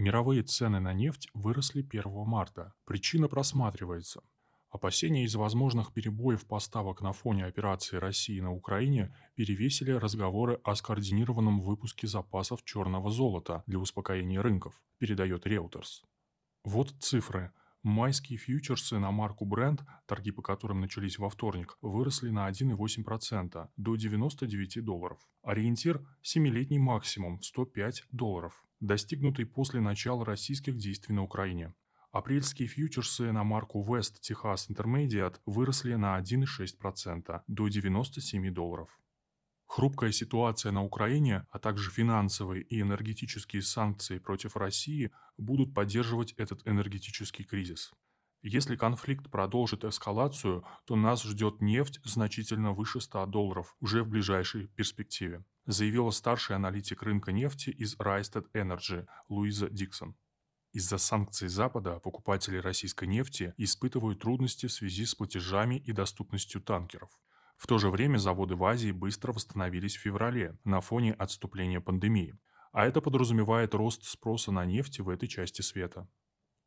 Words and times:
Мировые 0.00 0.42
цены 0.42 0.80
на 0.80 0.94
нефть 0.94 1.28
выросли 1.34 1.82
1 1.82 2.04
марта. 2.24 2.72
Причина 2.86 3.28
просматривается. 3.28 4.22
Опасения 4.70 5.24
из 5.24 5.34
возможных 5.34 5.92
перебоев 5.92 6.46
поставок 6.46 7.02
на 7.02 7.12
фоне 7.12 7.44
операции 7.44 7.98
России 7.98 8.40
на 8.40 8.50
Украине 8.50 9.14
перевесили 9.34 9.90
разговоры 9.90 10.58
о 10.64 10.74
скоординированном 10.74 11.60
выпуске 11.60 12.06
запасов 12.06 12.64
черного 12.64 13.10
золота 13.10 13.62
для 13.66 13.78
успокоения 13.78 14.40
рынков, 14.40 14.72
передает 14.96 15.46
Reuters. 15.46 16.02
Вот 16.64 16.94
цифры. 16.98 17.52
Майские 17.82 18.38
фьючерсы 18.38 18.98
на 18.98 19.10
марку 19.10 19.44
Brent, 19.44 19.82
торги 20.06 20.30
по 20.30 20.40
которым 20.40 20.80
начались 20.80 21.18
во 21.18 21.28
вторник, 21.28 21.76
выросли 21.82 22.30
на 22.30 22.48
1,8% 22.48 23.68
до 23.76 23.96
99 23.96 24.82
долларов. 24.82 25.18
Ориентир– 25.42 26.00
7-летний 26.22 26.78
максимум– 26.78 27.42
105 27.42 28.06
долларов, 28.12 28.64
достигнутый 28.80 29.46
после 29.46 29.80
начала 29.80 30.24
российских 30.24 30.76
действий 30.76 31.14
на 31.14 31.22
Украине. 31.22 31.74
Апрельские 32.12 32.66
фьючерсы 32.66 33.30
на 33.30 33.44
марку 33.44 33.84
West 33.84 34.20
Texas 34.20 34.68
Intermediate 34.68 35.36
выросли 35.46 35.94
на 35.94 36.18
1,6% 36.18 37.42
до 37.46 37.68
97 37.68 38.52
долларов. 38.52 38.98
Хрупкая 39.66 40.10
ситуация 40.10 40.72
на 40.72 40.82
Украине, 40.82 41.46
а 41.50 41.60
также 41.60 41.92
финансовые 41.92 42.64
и 42.64 42.80
энергетические 42.80 43.62
санкции 43.62 44.18
против 44.18 44.56
России 44.56 45.12
будут 45.38 45.72
поддерживать 45.72 46.32
этот 46.32 46.66
энергетический 46.66 47.44
кризис. 47.44 47.92
Если 48.42 48.74
конфликт 48.74 49.30
продолжит 49.30 49.84
эскалацию, 49.84 50.64
то 50.86 50.96
нас 50.96 51.22
ждет 51.22 51.60
нефть 51.60 52.00
значительно 52.04 52.72
выше 52.72 53.00
100 53.00 53.26
долларов 53.26 53.76
уже 53.78 54.02
в 54.02 54.08
ближайшей 54.08 54.66
перспективе, 54.66 55.44
заявила 55.66 56.10
старший 56.10 56.56
аналитик 56.56 57.02
рынка 57.02 57.32
нефти 57.32 57.70
из 57.70 57.96
Rystad 57.96 58.46
Energy 58.52 59.06
Луиза 59.28 59.68
Диксон. 59.68 60.16
Из-за 60.72 60.98
санкций 60.98 61.48
Запада 61.48 61.98
покупатели 61.98 62.56
российской 62.56 63.06
нефти 63.06 63.54
испытывают 63.56 64.20
трудности 64.20 64.66
в 64.66 64.72
связи 64.72 65.04
с 65.04 65.14
платежами 65.14 65.76
и 65.76 65.92
доступностью 65.92 66.60
танкеров. 66.60 67.10
В 67.56 67.66
то 67.66 67.78
же 67.78 67.90
время 67.90 68.18
заводы 68.18 68.54
в 68.54 68.64
Азии 68.64 68.92
быстро 68.92 69.32
восстановились 69.32 69.96
в 69.96 70.00
феврале 70.00 70.56
на 70.64 70.80
фоне 70.80 71.12
отступления 71.12 71.80
пандемии, 71.80 72.38
а 72.72 72.86
это 72.86 73.00
подразумевает 73.00 73.74
рост 73.74 74.04
спроса 74.04 74.52
на 74.52 74.64
нефть 74.64 75.00
в 75.00 75.08
этой 75.08 75.28
части 75.28 75.60
света. 75.60 76.08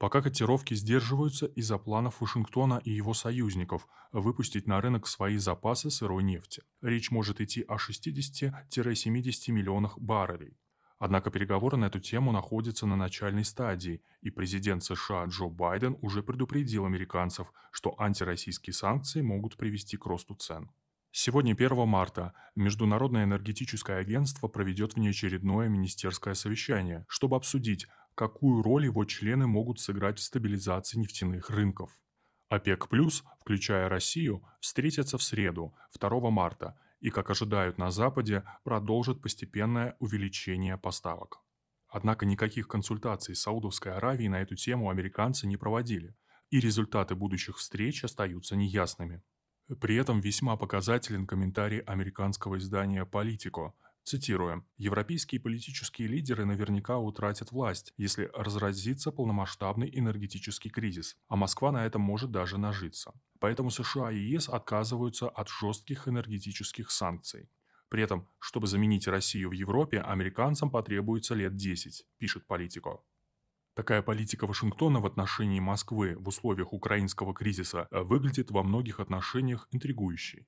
Пока 0.00 0.22
котировки 0.22 0.72
сдерживаются 0.72 1.44
из-за 1.44 1.76
планов 1.76 2.22
Вашингтона 2.22 2.80
и 2.82 2.90
его 2.90 3.12
союзников 3.12 3.86
выпустить 4.12 4.66
на 4.66 4.80
рынок 4.80 5.06
свои 5.06 5.36
запасы 5.36 5.90
сырой 5.90 6.22
нефти. 6.22 6.62
Речь 6.80 7.10
может 7.10 7.42
идти 7.42 7.66
о 7.68 7.76
60-70 7.76 9.52
миллионах 9.52 9.98
баррелей. 9.98 10.56
Однако 10.98 11.30
переговоры 11.30 11.76
на 11.76 11.84
эту 11.84 12.00
тему 12.00 12.32
находятся 12.32 12.86
на 12.86 12.96
начальной 12.96 13.44
стадии, 13.44 14.00
и 14.22 14.30
президент 14.30 14.82
США 14.84 15.26
Джо 15.26 15.48
Байден 15.48 15.98
уже 16.00 16.22
предупредил 16.22 16.86
американцев, 16.86 17.52
что 17.70 17.94
антироссийские 18.00 18.72
санкции 18.72 19.20
могут 19.20 19.58
привести 19.58 19.98
к 19.98 20.06
росту 20.06 20.34
цен. 20.34 20.70
Сегодня, 21.12 21.54
1 21.54 21.88
марта, 21.88 22.34
Международное 22.54 23.24
энергетическое 23.24 23.98
агентство 23.98 24.46
проведет 24.46 24.94
внеочередное 24.94 25.68
министерское 25.68 26.34
совещание, 26.34 27.04
чтобы 27.08 27.36
обсудить, 27.36 27.88
какую 28.20 28.62
роль 28.62 28.84
его 28.84 29.06
члены 29.06 29.46
могут 29.46 29.80
сыграть 29.80 30.18
в 30.18 30.22
стабилизации 30.22 30.98
нефтяных 30.98 31.48
рынков. 31.48 31.98
ОПЕК+, 32.50 32.86
включая 33.40 33.88
Россию, 33.88 34.44
встретятся 34.60 35.16
в 35.16 35.22
среду, 35.22 35.74
2 35.98 36.30
марта, 36.30 36.78
и, 37.00 37.08
как 37.08 37.30
ожидают 37.30 37.78
на 37.78 37.90
Западе, 37.90 38.44
продолжат 38.62 39.22
постепенное 39.22 39.96
увеличение 40.00 40.76
поставок. 40.76 41.38
Однако 41.88 42.26
никаких 42.26 42.68
консультаций 42.68 43.34
с 43.34 43.40
Саудовской 43.40 43.94
Аравией 43.94 44.28
на 44.28 44.42
эту 44.42 44.54
тему 44.54 44.90
американцы 44.90 45.46
не 45.46 45.56
проводили, 45.56 46.14
и 46.50 46.60
результаты 46.60 47.14
будущих 47.14 47.56
встреч 47.56 48.04
остаются 48.04 48.54
неясными. 48.54 49.22
При 49.80 49.96
этом 49.96 50.20
весьма 50.20 50.58
показателен 50.58 51.26
комментарий 51.26 51.78
американского 51.78 52.58
издания 52.58 53.06
«Политико», 53.06 53.72
Цитируем. 54.04 54.66
«Европейские 54.76 55.40
политические 55.40 56.08
лидеры 56.08 56.44
наверняка 56.44 56.98
утратят 56.98 57.52
власть, 57.52 57.92
если 57.96 58.30
разразится 58.34 59.12
полномасштабный 59.12 59.90
энергетический 59.92 60.70
кризис, 60.70 61.16
а 61.28 61.36
Москва 61.36 61.70
на 61.70 61.84
этом 61.84 62.02
может 62.02 62.30
даже 62.30 62.58
нажиться. 62.58 63.12
Поэтому 63.38 63.70
США 63.70 64.10
и 64.10 64.18
ЕС 64.18 64.48
отказываются 64.48 65.28
от 65.28 65.48
жестких 65.48 66.08
энергетических 66.08 66.90
санкций. 66.90 67.48
При 67.88 68.02
этом, 68.02 68.28
чтобы 68.38 68.66
заменить 68.68 69.08
Россию 69.08 69.50
в 69.50 69.52
Европе, 69.52 70.00
американцам 70.00 70.70
потребуется 70.70 71.34
лет 71.34 71.56
10, 71.56 72.06
пишет 72.18 72.46
Политико. 72.46 73.00
Такая 73.74 74.02
политика 74.02 74.46
Вашингтона 74.46 75.00
в 75.00 75.06
отношении 75.06 75.60
Москвы 75.60 76.16
в 76.18 76.28
условиях 76.28 76.72
украинского 76.72 77.32
кризиса 77.32 77.88
э, 77.90 78.00
выглядит 78.00 78.50
во 78.50 78.62
многих 78.62 79.00
отношениях 79.00 79.68
интригующей. 79.70 80.46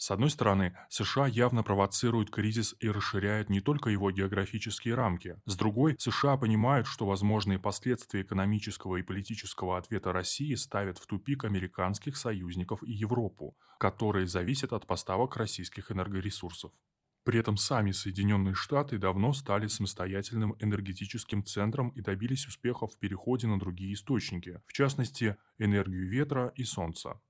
С 0.00 0.10
одной 0.10 0.30
стороны, 0.30 0.74
США 0.88 1.26
явно 1.26 1.62
провоцируют 1.62 2.30
кризис 2.30 2.74
и 2.80 2.88
расширяют 2.88 3.50
не 3.50 3.60
только 3.60 3.90
его 3.90 4.10
географические 4.10 4.94
рамки. 4.94 5.36
С 5.44 5.56
другой, 5.56 5.94
США 5.98 6.38
понимают, 6.38 6.86
что 6.86 7.04
возможные 7.04 7.58
последствия 7.58 8.22
экономического 8.22 8.96
и 8.96 9.02
политического 9.02 9.76
ответа 9.76 10.14
России 10.14 10.54
ставят 10.54 10.96
в 10.96 11.06
тупик 11.06 11.44
американских 11.44 12.16
союзников 12.16 12.82
и 12.82 12.90
Европу, 12.90 13.58
которые 13.78 14.26
зависят 14.26 14.72
от 14.72 14.86
поставок 14.86 15.36
российских 15.36 15.92
энергоресурсов. 15.92 16.72
При 17.22 17.38
этом 17.38 17.58
сами 17.58 17.90
Соединенные 17.90 18.54
Штаты 18.54 18.96
давно 18.96 19.34
стали 19.34 19.66
самостоятельным 19.66 20.56
энергетическим 20.60 21.44
центром 21.44 21.90
и 21.90 22.00
добились 22.00 22.46
успехов 22.46 22.94
в 22.94 22.98
переходе 22.98 23.48
на 23.48 23.58
другие 23.58 23.92
источники, 23.92 24.62
в 24.66 24.72
частности, 24.72 25.36
энергию 25.58 26.08
ветра 26.08 26.54
и 26.56 26.64
солнца. 26.64 27.20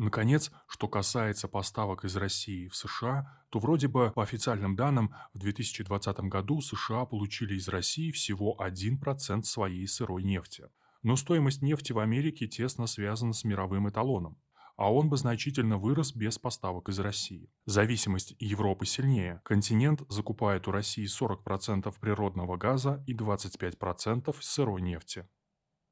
Наконец, 0.00 0.50
что 0.66 0.88
касается 0.88 1.46
поставок 1.46 2.06
из 2.06 2.16
России 2.16 2.68
в 2.68 2.74
США, 2.74 3.44
то 3.50 3.58
вроде 3.58 3.86
бы 3.86 4.10
по 4.12 4.22
официальным 4.22 4.74
данным 4.74 5.14
в 5.34 5.38
2020 5.40 6.20
году 6.20 6.62
США 6.62 7.04
получили 7.04 7.54
из 7.56 7.68
России 7.68 8.10
всего 8.10 8.56
1% 8.58 9.42
своей 9.42 9.86
сырой 9.86 10.22
нефти. 10.22 10.68
Но 11.02 11.16
стоимость 11.16 11.60
нефти 11.60 11.92
в 11.92 11.98
Америке 11.98 12.46
тесно 12.46 12.86
связана 12.86 13.34
с 13.34 13.44
мировым 13.44 13.90
эталоном 13.90 14.38
а 14.76 14.90
он 14.90 15.10
бы 15.10 15.18
значительно 15.18 15.76
вырос 15.76 16.14
без 16.14 16.38
поставок 16.38 16.88
из 16.88 16.98
России. 17.00 17.50
Зависимость 17.66 18.34
Европы 18.38 18.86
сильнее. 18.86 19.42
Континент 19.44 20.00
закупает 20.08 20.66
у 20.68 20.70
России 20.70 21.04
40% 21.04 21.94
природного 22.00 22.56
газа 22.56 23.04
и 23.06 23.12
25% 23.12 24.34
сырой 24.40 24.80
нефти. 24.80 25.28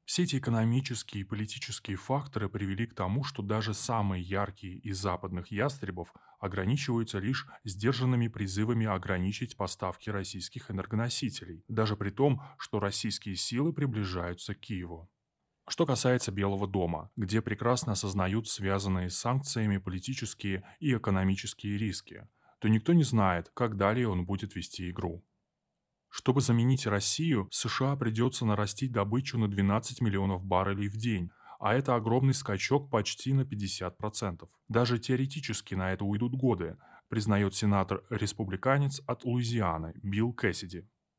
Все 0.09 0.23
эти 0.23 0.37
экономические 0.37 1.21
и 1.21 1.23
политические 1.23 1.95
факторы 1.95 2.49
привели 2.49 2.87
к 2.87 2.95
тому, 2.95 3.23
что 3.23 3.43
даже 3.43 3.75
самые 3.75 4.23
яркие 4.23 4.79
из 4.79 4.97
западных 4.97 5.51
ястребов 5.51 6.11
ограничиваются 6.39 7.19
лишь 7.19 7.45
сдержанными 7.63 8.27
призывами 8.27 8.87
ограничить 8.87 9.55
поставки 9.55 10.09
российских 10.09 10.71
энергоносителей, 10.71 11.63
даже 11.67 11.95
при 11.95 12.09
том, 12.09 12.41
что 12.57 12.79
российские 12.79 13.35
силы 13.35 13.71
приближаются 13.71 14.55
к 14.55 14.59
Киеву. 14.61 15.11
Что 15.67 15.85
касается 15.85 16.31
Белого 16.31 16.67
дома, 16.67 17.11
где 17.15 17.43
прекрасно 17.43 17.91
осознают 17.91 18.47
связанные 18.47 19.11
с 19.11 19.15
санкциями 19.15 19.77
политические 19.77 20.63
и 20.79 20.91
экономические 20.95 21.77
риски, 21.77 22.27
то 22.57 22.67
никто 22.67 22.93
не 22.93 23.03
знает, 23.03 23.51
как 23.53 23.77
далее 23.77 24.09
он 24.09 24.25
будет 24.25 24.55
вести 24.55 24.89
игру. 24.89 25.23
Чтобы 26.19 26.41
заменить 26.41 26.85
Россию, 26.85 27.47
США 27.49 27.95
придется 27.95 28.45
нарастить 28.45 28.91
добычу 28.91 29.37
на 29.37 29.47
12 29.47 30.01
миллионов 30.01 30.43
баррелей 30.43 30.89
в 30.89 30.97
день, 30.97 31.31
а 31.61 31.73
это 31.73 31.95
огромный 31.95 32.33
скачок 32.33 32.89
почти 32.89 33.31
на 33.31 33.43
50%. 33.43 34.49
Даже 34.67 34.99
теоретически 34.99 35.75
на 35.75 35.93
это 35.93 36.03
уйдут 36.03 36.35
годы, 36.35 36.75
признает 37.07 37.55
сенатор-республиканец 37.55 39.01
от 39.07 39.23
Луизианы 39.23 39.93
Билл 40.03 40.33
Кэссиди. 40.33 40.85